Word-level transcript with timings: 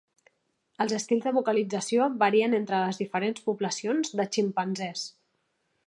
Els 0.85 0.93
estils 0.97 1.27
de 1.27 1.33
vocalització 1.35 2.07
varien 2.23 2.57
entre 2.61 2.81
les 2.85 3.03
diferents 3.05 3.45
poblacions 3.51 4.15
de 4.23 4.27
ximpanzés. 4.39 5.07